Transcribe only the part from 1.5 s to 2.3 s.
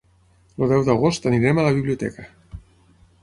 a la biblioteca.